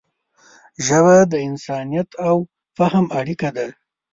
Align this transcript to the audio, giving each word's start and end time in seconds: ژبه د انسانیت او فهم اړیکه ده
ژبه 0.85 1.17
د 1.31 1.33
انسانیت 1.47 2.09
او 2.27 2.35
فهم 2.77 3.05
اړیکه 3.19 3.49
ده 3.57 3.67